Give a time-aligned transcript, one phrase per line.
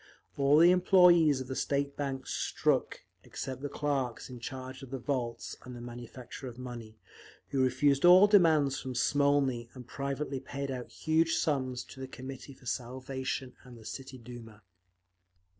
[0.35, 4.97] All the employees of the State Bank struck except the clerks in charge of the
[4.97, 6.97] vaults and the manufacture of money,
[7.49, 12.55] who refused all demands from Smolny and privately paid out huge sums to the Committee
[12.55, 14.63] for Salvation and the City Duma.